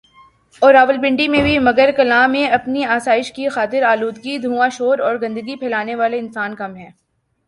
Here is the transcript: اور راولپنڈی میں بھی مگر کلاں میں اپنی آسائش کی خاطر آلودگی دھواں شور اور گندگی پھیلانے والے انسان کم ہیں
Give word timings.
اور 0.61 0.73
راولپنڈی 0.73 1.27
میں 1.27 1.41
بھی 1.41 1.57
مگر 1.59 1.89
کلاں 1.97 2.27
میں 2.27 2.45
اپنی 2.49 2.83
آسائش 2.85 3.31
کی 3.33 3.47
خاطر 3.49 3.83
آلودگی 3.83 4.37
دھواں 4.37 4.69
شور 4.69 4.99
اور 4.99 5.15
گندگی 5.21 5.55
پھیلانے 5.55 5.95
والے 5.95 6.19
انسان 6.19 6.55
کم 6.55 6.75
ہیں 6.75 6.89